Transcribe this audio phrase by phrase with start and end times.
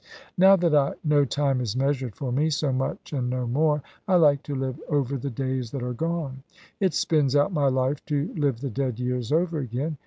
[0.35, 4.15] "Now that I know time is measured for me, so much and no more; I
[4.15, 6.41] like to live over the days that are gone.
[6.79, 9.97] It spins out my life to live the dead years over again.